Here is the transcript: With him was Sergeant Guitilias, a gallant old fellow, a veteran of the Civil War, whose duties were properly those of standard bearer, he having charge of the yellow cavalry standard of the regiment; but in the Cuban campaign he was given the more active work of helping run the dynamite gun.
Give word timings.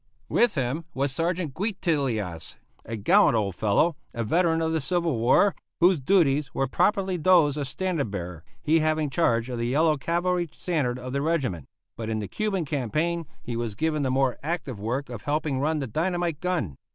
With 0.29 0.55
him 0.55 0.85
was 0.95 1.11
Sergeant 1.11 1.53
Guitilias, 1.53 2.55
a 2.83 2.95
gallant 2.95 3.35
old 3.35 3.53
fellow, 3.53 3.97
a 4.15 4.23
veteran 4.23 4.59
of 4.59 4.73
the 4.73 4.81
Civil 4.81 5.19
War, 5.19 5.53
whose 5.79 5.99
duties 5.99 6.55
were 6.55 6.65
properly 6.65 7.17
those 7.17 7.55
of 7.55 7.67
standard 7.67 8.09
bearer, 8.09 8.43
he 8.59 8.79
having 8.79 9.11
charge 9.11 9.47
of 9.47 9.59
the 9.59 9.67
yellow 9.67 9.97
cavalry 9.97 10.49
standard 10.51 10.97
of 10.97 11.13
the 11.13 11.21
regiment; 11.21 11.67
but 11.95 12.09
in 12.09 12.17
the 12.17 12.27
Cuban 12.27 12.65
campaign 12.65 13.27
he 13.43 13.55
was 13.55 13.75
given 13.75 14.01
the 14.01 14.09
more 14.09 14.39
active 14.41 14.79
work 14.79 15.07
of 15.09 15.21
helping 15.21 15.59
run 15.59 15.77
the 15.77 15.85
dynamite 15.85 16.39
gun. 16.39 16.77